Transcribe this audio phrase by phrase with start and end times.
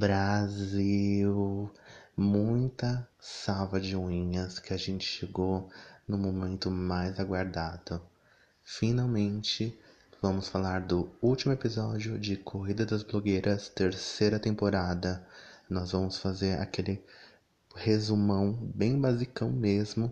[0.00, 1.70] Brasil,
[2.16, 5.68] muita salva de unhas que a gente chegou
[6.08, 8.00] no momento mais aguardado.
[8.64, 9.78] Finalmente,
[10.22, 15.22] vamos falar do último episódio de Corrida das Blogueiras, terceira temporada.
[15.68, 17.04] Nós vamos fazer aquele
[17.76, 20.10] resumão bem basicão mesmo,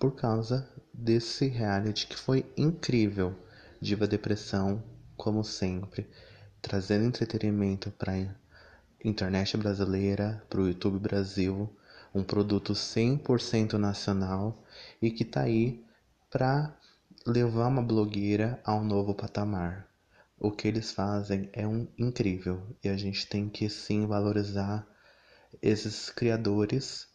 [0.00, 3.36] por causa desse reality que foi incrível.
[3.80, 4.82] Diva Depressão,
[5.16, 6.10] como sempre,
[6.60, 8.16] trazendo entretenimento para
[9.04, 11.68] internet brasileira, para o YouTube Brasil,
[12.14, 14.62] um produto 100% nacional
[15.00, 15.84] e que está aí
[16.30, 16.74] para
[17.26, 19.88] levar uma blogueira a um novo patamar.
[20.38, 24.86] O que eles fazem é um incrível e a gente tem que sim valorizar
[25.60, 27.08] esses criadores,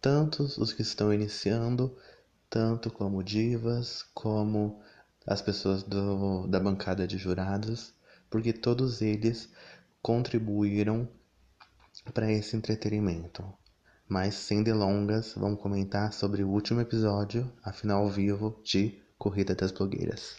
[0.00, 1.96] tanto os que estão iniciando,
[2.48, 4.80] tanto como divas, como
[5.26, 7.92] as pessoas do, da bancada de jurados,
[8.30, 9.50] porque todos eles
[10.02, 11.08] contribuíram
[12.12, 13.44] para esse entretenimento.
[14.08, 19.54] Mas sem delongas, vamos comentar sobre o último episódio, a final ao vivo de Corrida
[19.54, 20.36] das Blogueiras.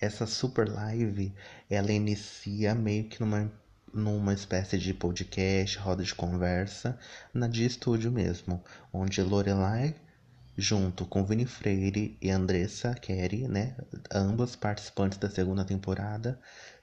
[0.00, 1.34] Essa super live,
[1.68, 3.52] ela inicia meio que numa,
[3.92, 6.98] numa espécie de podcast, roda de conversa,
[7.34, 9.94] na de estúdio mesmo, onde Lorelai
[10.60, 13.76] junto com Vini Freire e Andressa Kerry, né,
[14.12, 16.38] ambas participantes da segunda temporada,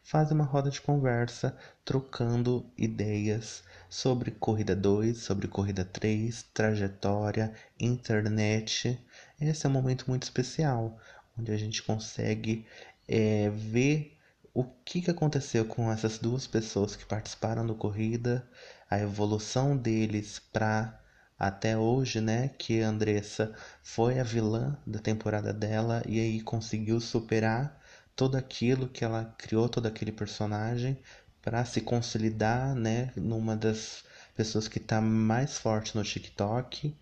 [0.08, 8.98] fazem uma roda de conversa trocando ideias sobre Corrida 2, sobre Corrida 3, trajetória, internet.
[9.38, 10.98] Esse é um momento muito especial,
[11.38, 12.66] onde a gente consegue
[13.06, 14.18] é, ver
[14.54, 18.48] o que, que aconteceu com essas duas pessoas que participaram do Corrida,
[18.90, 21.04] a evolução deles para
[21.38, 27.02] até hoje, né, que a Andressa foi a vilã da temporada dela e aí conseguiu
[27.02, 27.78] superar
[28.18, 30.98] tudo aquilo que ela criou, todo aquele personagem
[31.42, 34.04] para se consolidar, né, numa das
[34.36, 36.98] pessoas que está mais forte no TikTok,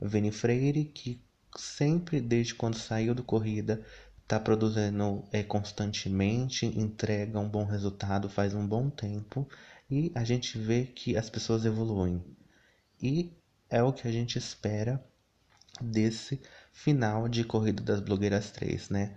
[0.00, 1.22] Vini Freire, que
[1.56, 3.82] sempre desde quando saiu do corrida
[4.22, 9.48] está produzindo é, constantemente, entrega um bom resultado faz um bom tempo
[9.88, 12.22] e a gente vê que as pessoas evoluem.
[13.00, 13.32] E
[13.70, 15.00] é o que a gente espera
[15.80, 16.40] desse
[16.72, 19.14] final de Corrida das Blogueiras 3, né?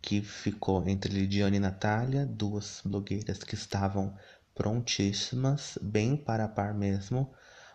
[0.00, 4.16] Que ficou entre Lidiane e Natália, duas blogueiras que estavam
[4.54, 7.32] prontíssimas, bem para a par mesmo,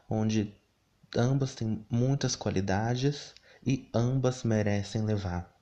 [0.09, 0.53] onde
[1.15, 3.33] ambas têm muitas qualidades
[3.65, 5.53] e ambas merecem levar.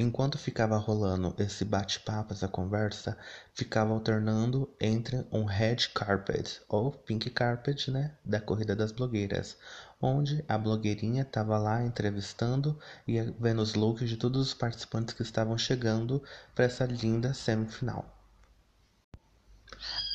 [0.00, 3.18] Enquanto ficava rolando esse bate-papo, essa conversa,
[3.52, 9.56] ficava alternando entre um red carpet ou pink carpet, né, da corrida das blogueiras,
[10.00, 15.22] onde a blogueirinha estava lá entrevistando e vendo os looks de todos os participantes que
[15.22, 16.22] estavam chegando
[16.54, 18.14] para essa linda semifinal.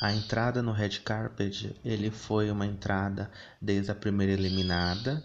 [0.00, 3.30] A entrada no red carpet, ele foi uma entrada
[3.60, 5.24] desde a primeira eliminada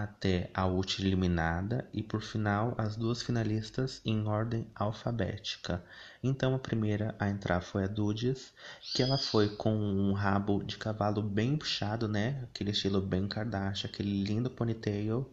[0.00, 5.84] até a última eliminada e por final as duas finalistas em ordem alfabética.
[6.22, 8.54] Então a primeira a entrar foi a Dudes,
[8.94, 12.42] que ela foi com um rabo de cavalo bem puxado, né?
[12.44, 15.30] Aquele estilo bem Kardashian, aquele lindo ponytail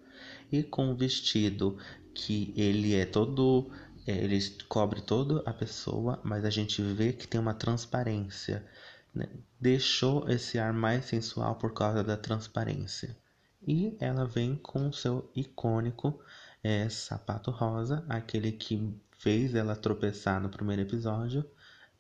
[0.51, 1.77] e com um vestido
[2.13, 3.71] que ele é todo
[4.05, 8.65] é, ele cobre toda a pessoa, mas a gente vê que tem uma transparência.
[9.15, 9.27] Né?
[9.59, 13.15] Deixou esse ar mais sensual por causa da transparência.
[13.71, 16.19] E ela vem com o seu icônico
[16.63, 21.45] é, sapato rosa, aquele que fez ela tropeçar no primeiro episódio,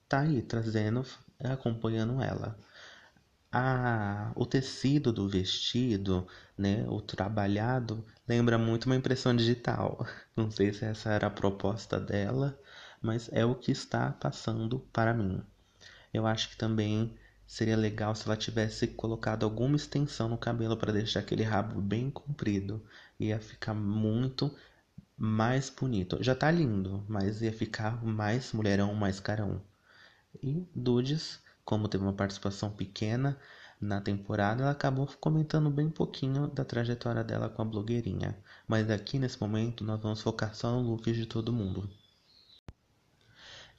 [0.07, 1.05] tá aí trazendo,
[1.39, 2.57] acompanhando ela.
[4.35, 10.03] O tecido do vestido, né, o trabalhado, lembra muito uma impressão digital.
[10.35, 12.59] Não sei se essa era a proposta dela,
[12.99, 15.39] mas é o que está passando para mim.
[16.11, 17.15] Eu acho que também
[17.49, 22.11] Seria legal se ela tivesse colocado alguma extensão no cabelo para deixar aquele rabo bem
[22.11, 22.79] comprido.
[23.19, 24.55] Ia ficar muito
[25.17, 26.23] mais bonito.
[26.23, 29.63] Já tá lindo, mas ia ficar mais mulherão, mais carão.
[30.43, 33.35] E Dudes, como teve uma participação pequena
[33.81, 38.37] na temporada, ela acabou comentando bem pouquinho da trajetória dela com a blogueirinha.
[38.67, 41.89] Mas aqui nesse momento nós vamos focar só no look de todo mundo.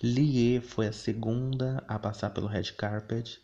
[0.03, 3.41] Lie foi a segunda a passar pelo red carpet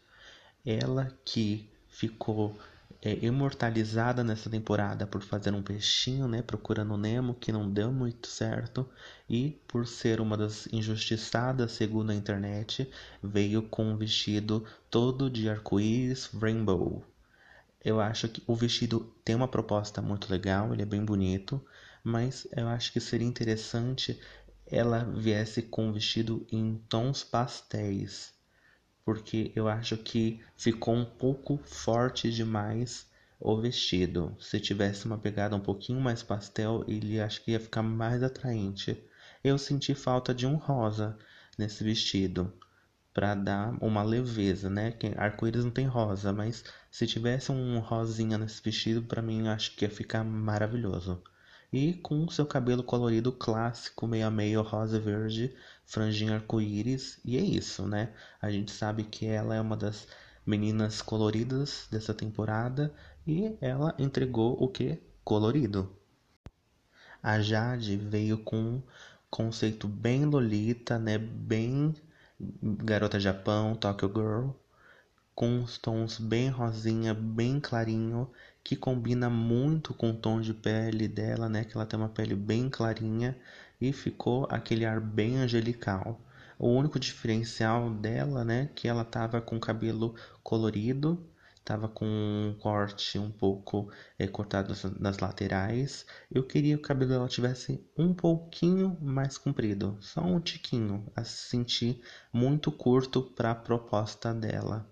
[0.66, 2.58] ela que ficou
[3.00, 8.26] é, imortalizada nessa temporada por fazer um peixinho, né, procurando Nemo, que não deu muito
[8.26, 8.88] certo,
[9.30, 12.90] e por ser uma das injustiçadas, segundo a internet,
[13.22, 17.04] veio com um vestido todo de arco-íris rainbow.
[17.84, 21.64] Eu acho que o vestido tem uma proposta muito legal, ele é bem bonito,
[22.02, 24.20] mas eu acho que seria interessante
[24.66, 28.35] ela viesse com um vestido em tons pastéis
[29.06, 33.06] porque eu acho que ficou um pouco forte demais
[33.38, 34.36] o vestido.
[34.40, 39.00] Se tivesse uma pegada um pouquinho mais pastel, ele acho que ia ficar mais atraente.
[39.44, 41.16] Eu senti falta de um rosa
[41.56, 42.52] nesse vestido
[43.14, 44.92] para dar uma leveza, né?
[45.16, 49.84] Arco-íris não tem rosa, mas se tivesse um rosinha nesse vestido, para mim acho que
[49.84, 51.22] ia ficar maravilhoso.
[51.72, 55.54] E com seu cabelo colorido clássico, meio a meio rosa e verde,
[55.86, 58.12] franjinha arco-íris, e é isso, né?
[58.42, 60.06] A gente sabe que ela é uma das
[60.44, 62.92] meninas coloridas dessa temporada
[63.26, 65.00] e ela entregou o que?
[65.24, 65.96] Colorido.
[67.22, 68.82] A Jade veio com um
[69.30, 71.18] conceito bem lolita, né?
[71.18, 71.94] Bem
[72.62, 74.50] Garota Japão, Tokyo Girl,
[75.34, 78.30] com os tons bem rosinha, bem clarinho,
[78.62, 81.64] que combina muito com o tom de pele dela, né?
[81.64, 83.36] Que ela tem uma pele bem clarinha
[83.80, 86.20] e ficou aquele ar bem angelical.
[86.58, 91.28] O único diferencial dela, né, que ela tava com cabelo colorido,
[91.64, 96.06] tava com um corte um pouco é, cortado nas laterais.
[96.30, 101.24] Eu queria que o cabelo dela tivesse um pouquinho mais comprido, só um tiquinho, a
[101.24, 102.00] se sentir
[102.32, 104.88] muito curto para a proposta dela.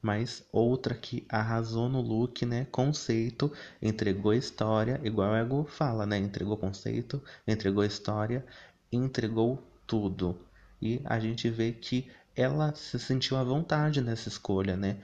[0.00, 2.66] Mas outra que arrasou no look, né?
[2.70, 3.52] Conceito,
[3.82, 6.18] entregou história, igual o Ego fala, né?
[6.18, 8.44] Entregou conceito, entregou história,
[8.92, 10.38] entregou tudo.
[10.80, 14.98] E a gente vê que ela se sentiu à vontade nessa escolha, né?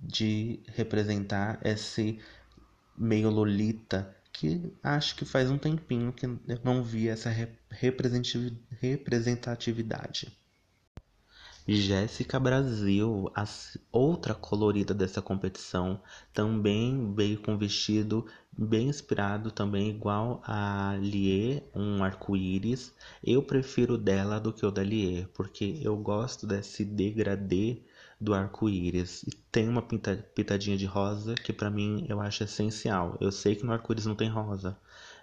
[0.00, 2.20] de representar esse
[2.96, 7.30] meio lolita que acho que faz um tempinho que eu não vi essa
[7.70, 10.36] representatividade.
[11.66, 13.44] Jéssica Brasil, a
[13.92, 16.00] outra colorida dessa competição,
[16.32, 22.92] também veio com vestido bem inspirado, também igual a Lie, um arco-íris.
[23.22, 27.80] Eu prefiro dela do que o da Lie, porque eu gosto desse degradê
[28.20, 29.22] do arco-íris.
[29.22, 33.16] E tem uma pitadinha de rosa que para mim eu acho essencial.
[33.20, 34.76] Eu sei que no arco-íris não tem rosa,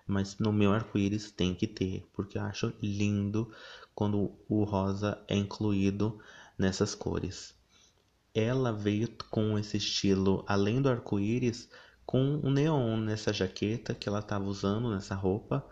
[0.07, 3.51] mas no meu arco-íris tem que ter, porque eu acho lindo
[3.99, 6.21] quando o rosa é incluído
[6.57, 7.53] nessas cores.
[8.33, 11.67] Ela veio com esse estilo, além do arco-íris,
[12.05, 15.67] com o neon nessa jaqueta que ela estava usando nessa roupa,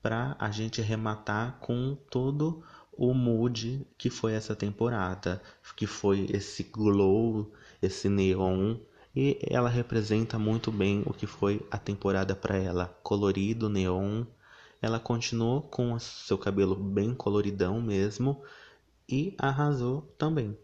[0.00, 2.64] para a gente arrematar com todo
[2.96, 5.42] o mood que foi essa temporada,
[5.76, 7.52] que foi esse glow,
[7.82, 8.78] esse neon,
[9.14, 14.24] e ela representa muito bem o que foi a temporada para ela, colorido, neon.
[14.80, 18.42] Ela continuou com seu cabelo bem coloridão mesmo
[19.08, 20.56] e arrasou também.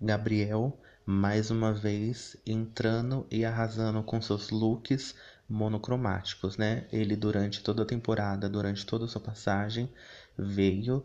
[0.00, 5.14] Gabriel mais uma vez entrando e arrasando com seus looks
[5.48, 6.86] monocromáticos, né?
[6.90, 9.90] Ele durante toda a temporada, durante toda a sua passagem,
[10.36, 11.04] veio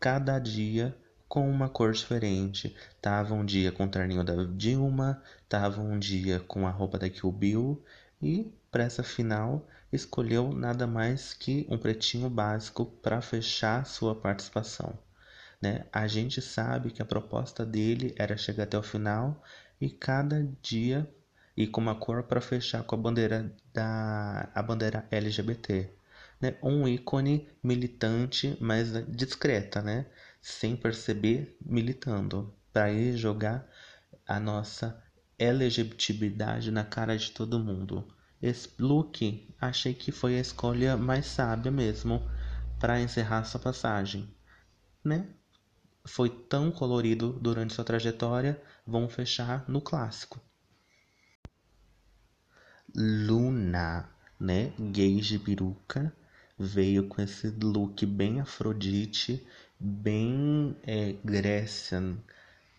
[0.00, 0.96] cada dia
[1.28, 2.74] com uma cor diferente.
[3.00, 7.10] Tava um dia com o terninho da Dilma, tava um dia com a roupa da
[7.10, 7.84] Kill Bill
[8.22, 14.98] e para essa final escolheu nada mais que um pretinho básico para fechar sua participação.
[15.60, 15.86] Né?
[15.92, 19.42] A gente sabe que a proposta dele era chegar até o final
[19.80, 21.10] e cada dia
[21.56, 25.96] e com uma cor para fechar com a bandeira da a bandeira LGBT
[26.40, 30.06] né, um ícone militante, mas discreta, né,
[30.40, 33.66] sem perceber, militando, para ir jogar
[34.26, 35.02] a nossa
[35.38, 38.06] elegibilidade na cara de todo mundo.
[38.78, 42.22] Look achei que foi a escolha mais sábia mesmo
[42.78, 44.28] para encerrar sua passagem,
[45.02, 45.26] né?
[46.04, 50.40] Foi tão colorido durante sua trajetória, vamos fechar no clássico.
[52.94, 54.72] Luna, né?
[54.78, 56.14] Gay de peruca
[56.58, 59.46] veio com esse look bem Afrodite,
[59.78, 62.16] bem é, Grecian,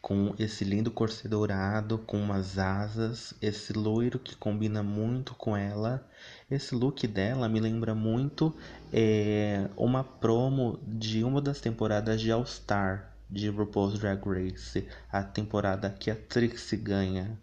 [0.02, 6.08] com esse lindo corset dourado, com umas asas, esse loiro que combina muito com ela.
[6.50, 8.56] Esse look dela me lembra muito
[8.94, 15.22] é, uma promo de uma das temporadas de All Star de RuPaul's Drag Race, a
[15.22, 17.38] temporada que a Trixie ganha.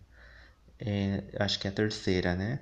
[0.79, 2.61] É, acho que é a terceira, né?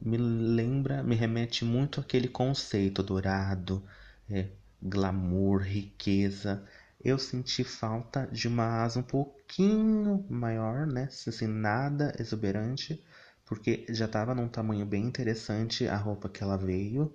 [0.00, 3.82] me lembra, me remete muito àquele conceito dourado,
[4.30, 4.46] é,
[4.80, 6.62] glamour, riqueza.
[7.04, 11.04] Eu senti falta de uma asa um pouquinho maior, né?
[11.26, 13.04] Assim, nada exuberante,
[13.44, 17.14] porque já estava num tamanho bem interessante a roupa que ela veio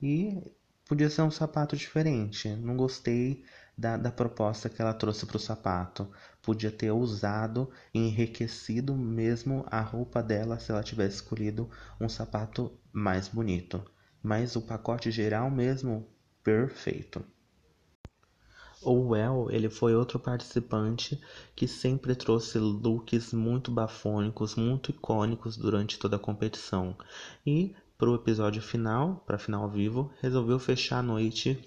[0.00, 0.40] e
[0.88, 2.48] podia ser um sapato diferente.
[2.56, 3.44] Não gostei
[3.76, 6.10] da, da proposta que ela trouxe para o sapato.
[6.42, 11.68] Podia ter usado enriquecido mesmo a roupa dela se ela tivesse escolhido
[12.00, 13.84] um sapato mais bonito.
[14.22, 16.08] Mas o pacote geral mesmo,
[16.42, 17.24] perfeito.
[18.84, 21.18] O Well, ele foi outro participante
[21.56, 26.94] que sempre trouxe looks muito bafônicos, muito icônicos durante toda a competição.
[27.46, 31.58] E para o episódio final, para final ao vivo, resolveu fechar a noite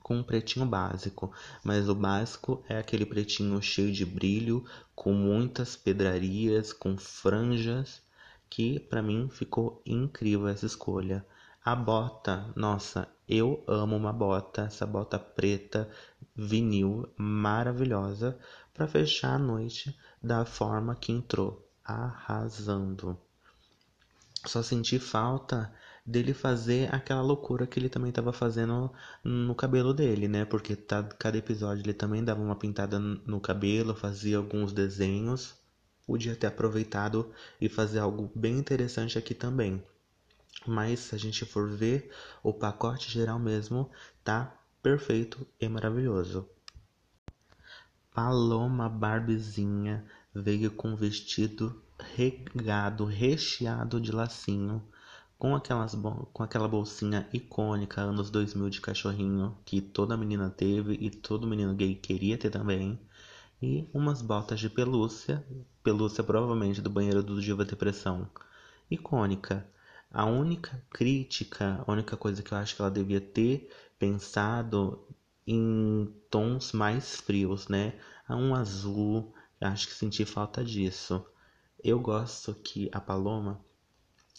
[0.00, 1.32] com um pretinho básico,
[1.64, 8.00] mas o básico é aquele pretinho cheio de brilho, com muitas pedrarias, com franjas,
[8.48, 11.26] que para mim ficou incrível essa escolha.
[11.66, 15.88] A bota, nossa, eu amo uma bota, essa bota preta
[16.36, 18.38] vinil maravilhosa
[18.74, 23.18] para fechar a noite da forma que entrou, arrasando.
[24.44, 25.72] Só senti falta
[26.04, 28.92] dele fazer aquela loucura que ele também estava fazendo
[29.24, 30.44] no cabelo dele, né?
[30.44, 35.54] Porque tá, cada episódio ele também dava uma pintada no cabelo, fazia alguns desenhos.
[36.06, 39.82] Podia ter aproveitado e fazer algo bem interessante aqui também.
[40.66, 42.10] Mas se a gente for ver,
[42.42, 43.90] o pacote geral mesmo
[44.22, 46.48] tá perfeito e maravilhoso.
[48.14, 54.82] Paloma Barbezinha veio com vestido regado, recheado de lacinho,
[55.38, 55.94] com, aquelas,
[56.32, 61.74] com aquela bolsinha icônica anos 2000 de cachorrinho que toda menina teve e todo menino
[61.74, 62.98] gay queria ter também,
[63.60, 65.44] e umas botas de pelúcia,
[65.82, 68.28] pelúcia provavelmente do banheiro do Diva Depressão,
[68.90, 69.66] icônica.
[70.16, 73.68] A única crítica, a única coisa que eu acho que ela devia ter
[73.98, 75.04] pensado
[75.44, 77.94] em tons mais frios, né?
[78.30, 81.26] Um azul, acho que senti falta disso.
[81.82, 83.60] Eu gosto que a Paloma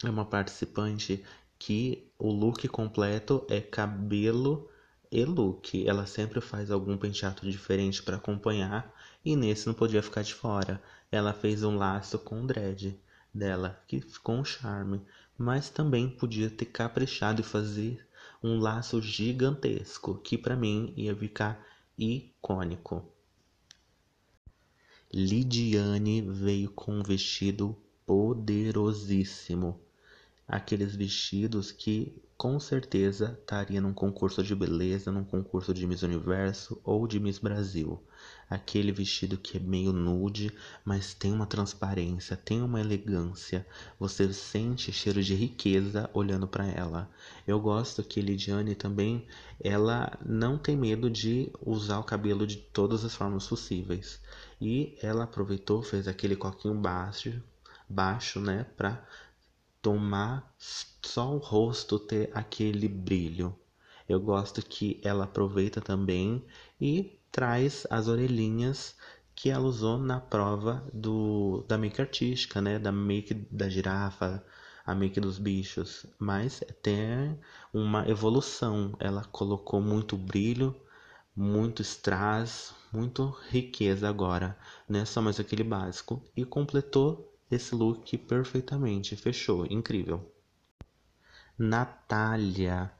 [0.02, 1.22] é uma participante
[1.60, 4.70] que o look completo é cabelo
[5.12, 5.86] e look.
[5.86, 8.94] Ela sempre faz algum penteado diferente para acompanhar
[9.26, 10.82] e nesse não podia ficar de fora.
[11.12, 12.98] Ela fez um laço com dread
[13.34, 15.02] dela, que ficou um charme
[15.38, 18.06] mas também podia ter caprichado e fazer
[18.42, 21.66] um laço gigantesco, que para mim ia ficar
[21.98, 23.04] icônico.
[25.14, 27.76] Lidiane veio com um vestido
[28.06, 29.80] poderosíssimo.
[30.48, 36.80] Aqueles vestidos que com certeza estaria num concurso de beleza, num concurso de Miss Universo
[36.84, 38.04] ou de Miss Brasil.
[38.50, 40.52] Aquele vestido que é meio nude,
[40.84, 43.66] mas tem uma transparência, tem uma elegância.
[43.98, 47.10] Você sente cheiro de riqueza olhando para ela.
[47.48, 49.26] Eu gosto que Lidiane também,
[49.60, 54.20] ela não tem medo de usar o cabelo de todas as formas possíveis.
[54.60, 57.42] E ela aproveitou, fez aquele coquinho baixo,
[57.88, 59.04] baixo, né, para
[59.86, 63.56] tomar só o rosto ter aquele brilho.
[64.10, 66.44] Eu gosto que ela aproveita também
[66.82, 68.96] e traz as orelhinhas
[69.36, 72.80] que ela usou na prova do, da make artística, né?
[72.80, 74.44] Da make da girafa,
[74.84, 76.08] a make dos bichos.
[76.18, 77.40] Mas tem
[77.72, 78.96] uma evolução.
[79.00, 80.76] Ela colocou muito brilho,
[81.36, 84.58] muito strass, muito riqueza agora.
[84.90, 86.24] Não é só mais aquele básico.
[86.36, 90.32] E completou esse look perfeitamente, fechou, incrível.
[91.58, 92.92] Natália,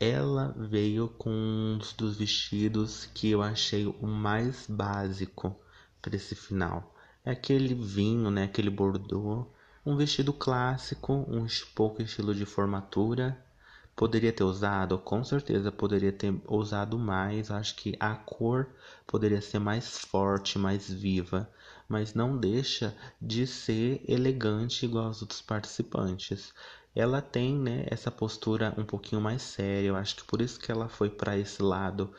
[0.00, 5.54] ela veio com um dos vestidos que eu achei o mais básico
[6.00, 6.94] para esse final.
[7.24, 9.46] É aquele vinho, né, aquele bordô,
[9.84, 13.40] um vestido clássico, um pouco estilo de formatura.
[13.94, 17.50] Poderia ter usado, com certeza poderia ter usado mais.
[17.50, 18.68] Acho que a cor
[19.06, 21.48] poderia ser mais forte, mais viva
[21.88, 26.52] mas não deixa de ser elegante igual aos outros participantes.
[26.94, 29.88] Ela tem, né, essa postura um pouquinho mais séria.
[29.88, 32.12] Eu acho que por isso que ela foi para esse lado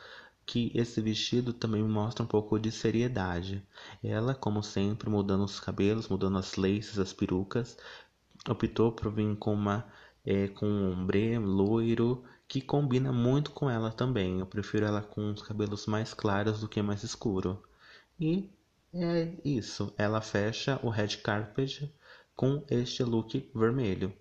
[0.46, 3.62] que esse vestido também mostra um pouco de seriedade.
[4.02, 7.76] Ela, como sempre, mudando os cabelos, mudando as laces, as perucas,
[8.48, 9.84] optou por vir com uma
[10.24, 14.40] é, com um ombre loiro que combina muito com ela também.
[14.40, 17.62] Eu prefiro ela com os cabelos mais claros do que mais escuro.
[18.18, 18.50] E
[18.94, 21.92] é isso, ela fecha o red carpet
[22.34, 24.12] com este look vermelho.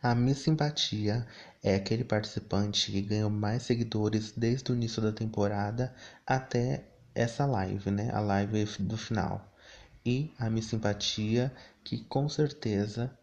[0.00, 1.26] A Miss Simpatia
[1.62, 5.92] é aquele participante que ganhou mais seguidores desde o início da temporada
[6.24, 8.10] até essa live, né?
[8.12, 9.52] A live do final.
[10.06, 11.52] E a Miss Simpatia,
[11.82, 13.18] que com certeza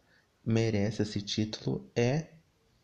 [0.45, 2.27] merece esse título, é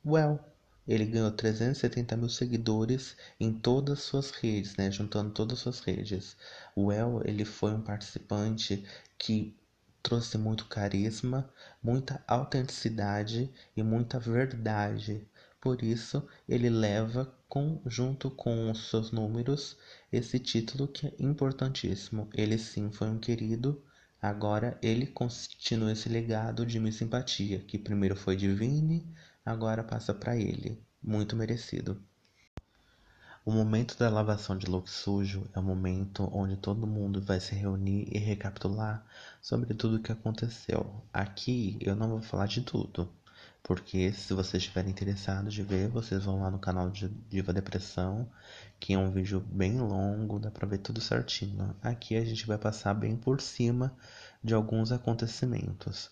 [0.06, 0.51] Well.
[0.92, 4.92] Ele ganhou 370 mil seguidores em todas as suas redes, né?
[4.92, 6.36] Juntando todas as suas redes.
[6.76, 8.86] O El, ele foi um participante
[9.18, 9.56] que
[10.04, 11.50] trouxe muito carisma,
[11.82, 15.26] muita autenticidade e muita verdade.
[15.62, 19.78] Por isso, ele leva com, junto com os seus números
[20.12, 22.30] esse título que é importantíssimo.
[22.34, 23.82] Ele sim foi um querido.
[24.22, 29.08] Agora ele continua esse legado de minha simpatia, que primeiro foi de Vini,
[29.46, 30.82] agora passa para ele.
[31.02, 32.02] Muito merecido.
[33.44, 37.56] O momento da lavação de look sujo é o momento onde todo mundo vai se
[37.56, 39.04] reunir e recapitular
[39.42, 41.04] sobre tudo o que aconteceu.
[41.12, 43.12] Aqui eu não vou falar de tudo,
[43.64, 48.30] porque se vocês estiverem interessados de ver, vocês vão lá no canal de Diva Depressão,
[48.80, 51.76] que é um vídeo bem longo, dá pra ver tudo certinho.
[51.82, 53.92] Aqui a gente vai passar bem por cima
[54.44, 56.12] de alguns acontecimentos.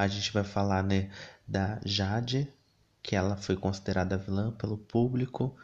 [0.00, 1.10] A gente vai falar né,
[1.46, 2.50] da Jade,
[3.02, 5.54] que ela foi considerada vilã pelo público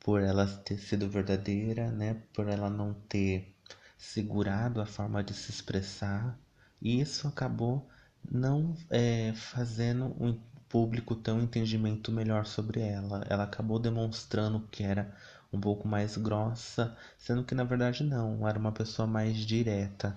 [0.00, 3.54] por ela ter sido verdadeira, né, por ela não ter
[3.98, 6.38] segurado a forma de se expressar.
[6.80, 7.86] E isso acabou
[8.30, 13.22] não é, fazendo o público ter um entendimento melhor sobre ela.
[13.28, 15.14] Ela acabou demonstrando que era
[15.52, 20.16] um pouco mais grossa, sendo que na verdade não, era uma pessoa mais direta.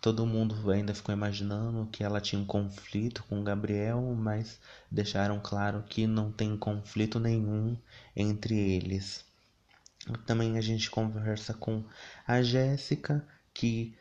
[0.00, 4.60] Todo mundo ainda ficou imaginando que ela tinha um conflito com Gabriel, mas
[4.90, 7.76] deixaram claro que não tem conflito nenhum
[8.14, 9.24] entre eles.
[10.24, 11.84] Também a gente conversa com
[12.26, 13.96] a Jéssica, que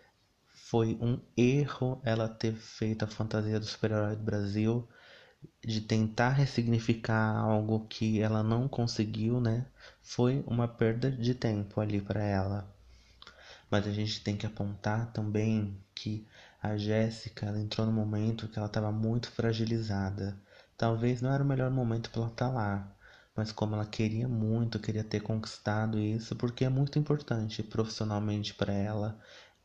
[0.53, 4.87] foi um erro ela ter feito a fantasia do super-herói do Brasil,
[5.63, 9.65] de tentar ressignificar algo que ela não conseguiu, né?
[10.01, 12.74] Foi uma perda de tempo ali para ela.
[13.69, 16.27] Mas a gente tem que apontar também que
[16.61, 20.39] a Jéssica entrou no momento que ela estava muito fragilizada.
[20.77, 22.95] Talvez não era o melhor momento para ela estar tá lá,
[23.35, 28.73] mas como ela queria muito, queria ter conquistado isso, porque é muito importante profissionalmente para
[28.73, 29.19] ela,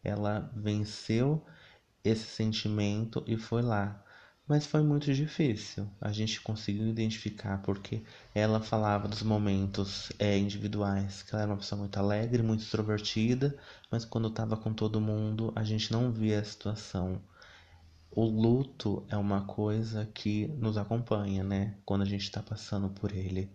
[0.04, 1.44] ela venceu
[2.04, 4.04] esse sentimento e foi lá.
[4.50, 5.88] Mas foi muito difícil.
[6.00, 8.02] A gente conseguiu identificar porque
[8.34, 13.56] ela falava dos momentos é, individuais, que ela era uma pessoa muito alegre, muito extrovertida,
[13.92, 17.22] mas quando estava com todo mundo, a gente não via a situação.
[18.10, 21.76] O luto é uma coisa que nos acompanha, né?
[21.84, 23.48] Quando a gente está passando por ele.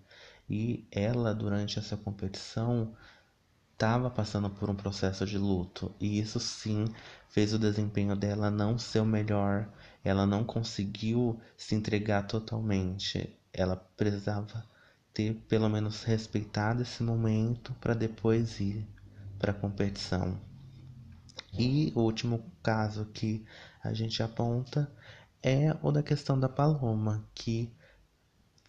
[0.49, 2.95] E ela, durante essa competição,
[3.75, 6.85] estava passando por um processo de luto e isso sim
[7.27, 9.67] fez o desempenho dela não ser o melhor.
[10.01, 13.37] Ela não conseguiu se entregar totalmente.
[13.51, 14.65] Ela precisava
[15.13, 18.87] ter pelo menos respeitado esse momento para depois ir
[19.37, 20.39] para a competição.
[21.51, 23.45] E o último caso que
[23.83, 24.89] a gente aponta
[25.43, 27.75] é o da questão da Paloma, que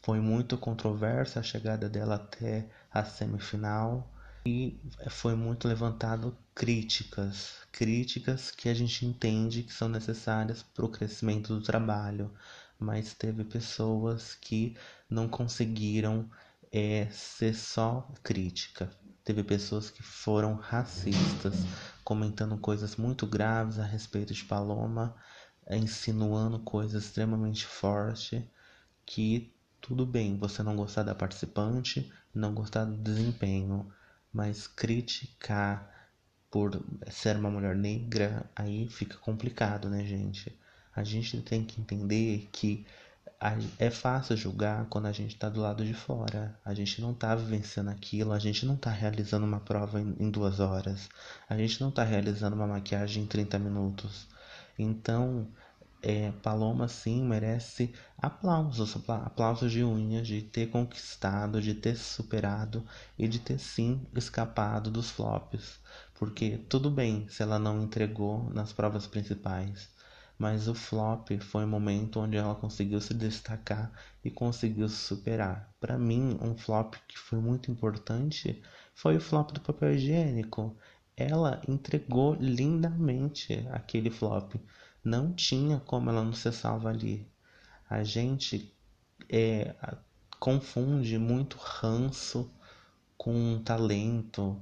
[0.03, 4.13] foi muito controversa a chegada dela até a semifinal
[4.47, 4.81] e
[5.11, 11.53] foi muito levantado críticas, críticas que a gente entende que são necessárias para o crescimento
[11.53, 12.33] do trabalho,
[12.79, 14.77] mas teve pessoas que
[15.11, 16.31] não conseguiram
[16.71, 18.89] é, ser só crítica.
[19.25, 21.55] Teve pessoas que foram racistas,
[22.05, 25.17] comentando coisas muito graves a respeito de Paloma,
[25.69, 28.45] insinuando coisas extremamente fortes
[29.05, 33.93] que tudo bem você não gostar da participante, não gostar do desempenho,
[34.37, 35.91] mas criticar
[36.51, 40.55] por ser uma mulher negra, aí fica complicado, né, gente?
[40.95, 42.87] A gente tem que entender que
[43.79, 46.55] é fácil julgar quando a gente está do lado de fora.
[46.63, 50.61] A gente não está vivenciando aquilo, a gente não está realizando uma prova em, duas
[50.61, 51.09] horas,
[51.49, 54.29] a gente não está realizando uma maquiagem em 30 minutos.
[54.79, 55.49] Então,
[56.09, 62.87] é, Paloma sim merece aplausos, aplausos de unhas de ter conquistado, de ter superado
[63.19, 65.81] e de ter sim escapado dos flops.
[66.15, 69.89] Porque tudo bem se ela não entregou nas provas principais,
[70.39, 73.91] mas o flop foi o momento onde ela conseguiu se destacar
[74.25, 75.75] e conseguiu se superar.
[75.81, 78.63] Para mim, um flop que foi muito importante
[78.95, 80.77] foi o flop do papel higiênico.
[81.17, 84.55] Ela entregou lindamente aquele flop
[85.07, 87.25] não tinha como ela não ser salva ali.
[87.89, 88.75] A gente
[89.31, 89.73] é,
[90.41, 92.51] confunde muito ranço
[93.17, 94.61] com talento.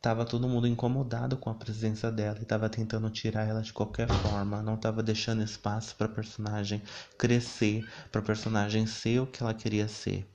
[0.00, 4.06] Tava todo mundo incomodado com a presença dela e tava tentando tirar ela de qualquer
[4.06, 6.82] forma, não tava deixando espaço para personagem
[7.18, 10.30] crescer, para personagem ser o que ela queria ser.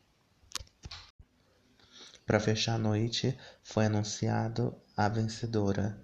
[2.26, 6.00] Para fechar a noite, foi anunciado a vencedora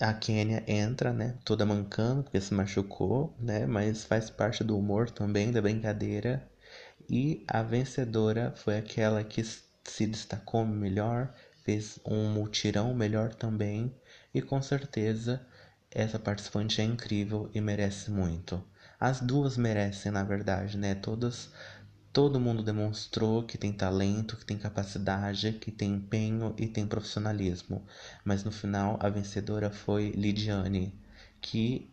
[0.00, 5.10] a Kenya entra, né, toda mancando porque se machucou, né, mas faz parte do humor
[5.10, 6.48] também, da brincadeira.
[7.08, 13.94] E a vencedora foi aquela que se destacou melhor, fez um mutirão melhor também,
[14.32, 15.46] e com certeza
[15.90, 18.64] essa participante é incrível e merece muito.
[18.98, 20.94] As duas merecem, na verdade, né?
[20.94, 21.50] Todas
[22.12, 27.84] Todo mundo demonstrou que tem talento, que tem capacidade, que tem empenho e tem profissionalismo.
[28.24, 30.94] Mas no final a vencedora foi Lidiane,
[31.40, 31.90] que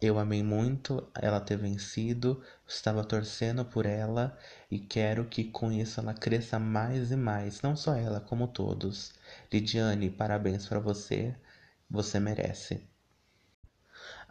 [0.00, 4.38] Eu amei muito ela ter vencido, estava torcendo por ela
[4.70, 9.14] e quero que com isso ela cresça mais e mais, não só ela, como todos.
[9.52, 11.34] Lidiane, parabéns para você,
[11.90, 12.82] você merece.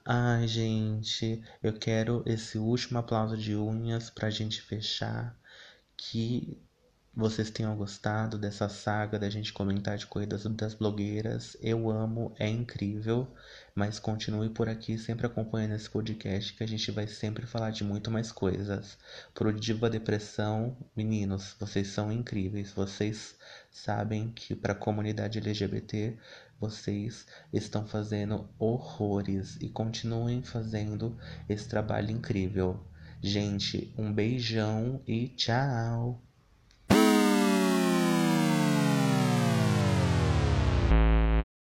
[0.07, 5.35] Ai, gente, eu quero esse último aplauso de unhas pra gente fechar.
[5.97, 6.61] Que
[7.11, 11.57] vocês tenham gostado dessa saga da gente comentar de corridas das blogueiras.
[11.59, 13.27] Eu amo, é incrível.
[13.73, 17.83] Mas continue por aqui, sempre acompanhando esse podcast, que a gente vai sempre falar de
[17.83, 18.99] muito mais coisas.
[19.33, 22.71] Pro Diva Depressão, meninos, vocês são incríveis.
[22.71, 23.35] Vocês
[23.71, 26.15] sabem que para a comunidade LGBT
[26.59, 32.79] vocês estão fazendo horrores e continuem fazendo esse trabalho incrível.
[33.21, 36.21] Gente, um beijão e tchau!